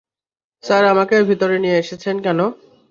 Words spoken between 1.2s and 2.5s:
ভিতরে নিয়ে এসেছেন কেন?